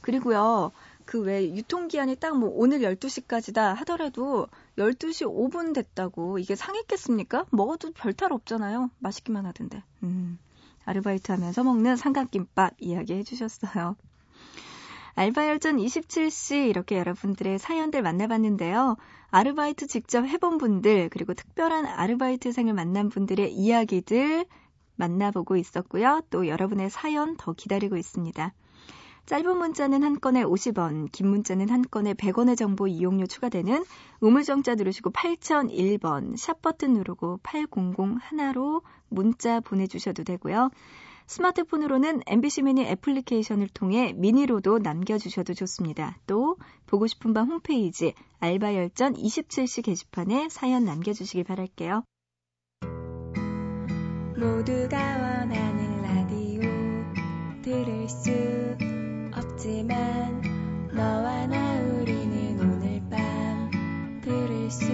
그리고요, 0.00 0.72
그 1.04 1.20
왜 1.20 1.54
유통기한이 1.54 2.16
딱 2.16 2.34
뭐 2.34 2.50
오늘 2.54 2.78
12시까지다 2.80 3.74
하더라도 3.76 4.48
12시 4.78 5.26
5분 5.26 5.74
됐다고 5.74 6.38
이게 6.38 6.54
상했겠습니까? 6.56 7.44
먹어도 7.50 7.92
별 7.92 8.14
탈 8.14 8.32
없잖아요. 8.32 8.90
맛있기만 9.00 9.44
하던데. 9.44 9.82
음. 10.02 10.38
아르바이트 10.86 11.32
하면서 11.32 11.62
먹는 11.62 11.96
삼각김밥 11.96 12.74
이야기 12.78 13.12
해주셨어요. 13.14 13.96
알바열전 15.16 15.76
27시 15.76 16.68
이렇게 16.68 16.98
여러분들의 16.98 17.58
사연들 17.58 18.02
만나봤는데요. 18.02 18.96
아르바이트 19.30 19.86
직접 19.86 20.24
해본 20.26 20.58
분들 20.58 21.08
그리고 21.10 21.34
특별한 21.34 21.86
아르바이트생을 21.86 22.72
만난 22.72 23.08
분들의 23.08 23.52
이야기들 23.52 24.46
만나보고 24.96 25.56
있었고요. 25.56 26.22
또 26.30 26.48
여러분의 26.48 26.90
사연 26.90 27.36
더 27.36 27.52
기다리고 27.52 27.96
있습니다. 27.96 28.52
짧은 29.26 29.58
문자는 29.58 30.04
한 30.04 30.20
건에 30.20 30.44
50원, 30.44 31.10
긴 31.10 31.28
문자는 31.28 31.68
한 31.68 31.82
건에 31.82 32.14
100원의 32.14 32.56
정보 32.56 32.86
이용료 32.86 33.26
추가되는 33.26 33.84
우물정자 34.20 34.76
누르시고 34.76 35.10
8001번, 35.10 36.36
샵 36.36 36.62
버튼 36.62 36.94
누르고 36.94 37.40
800 37.42 37.70
하나로 38.20 38.82
문자 39.08 39.60
보내주셔도 39.60 40.22
되고요. 40.22 40.70
스마트폰으로는 41.26 42.22
MBC 42.24 42.62
미니 42.62 42.86
애플리케이션을 42.86 43.68
통해 43.74 44.12
미니로도 44.16 44.78
남겨주셔도 44.78 45.54
좋습니다. 45.54 46.16
또 46.28 46.56
보고 46.86 47.08
싶은 47.08 47.34
밤 47.34 47.50
홈페이지 47.50 48.14
알바열전 48.38 49.14
27시 49.14 49.84
게시판에 49.84 50.48
사연 50.50 50.84
남겨주시길 50.84 51.42
바랄게요. 51.42 52.04
모두가 54.36 54.96
원하는 54.96 56.02
라디오 56.02 56.60
들을 57.62 58.08
수 58.08 58.55
하지만 59.88 60.42
너와 60.92 61.46
나 61.46 61.80
우리는 61.80 62.58
오늘 62.58 63.00
밤 63.08 64.20
들을 64.20 64.68
수 64.70 64.84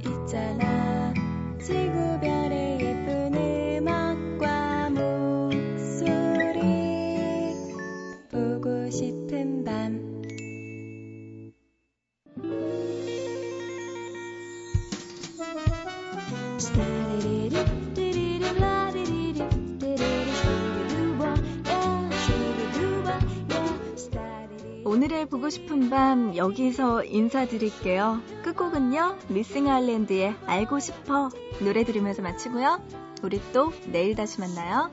있잖아. 0.00 1.14
지구별의 1.60 2.80
예쁜 2.80 3.34
음악과 3.78 4.90
목소리 4.90 5.94
보고 8.30 8.90
싶은 8.90 9.64
밤. 9.64 10.22
스타리릭 16.58 17.91
오늘의 25.02 25.26
보고 25.26 25.50
싶은 25.50 25.90
밤 25.90 26.36
여기서 26.36 27.02
인사드릴게요. 27.02 28.22
끝곡은요. 28.44 29.18
미싱 29.30 29.68
아일랜드의 29.68 30.36
알고 30.46 30.78
싶어 30.78 31.28
노래 31.58 31.82
들으면서 31.82 32.22
마치고요. 32.22 32.80
우리 33.24 33.40
또 33.52 33.72
내일 33.90 34.14
다시 34.14 34.38
만나요. 34.38 34.92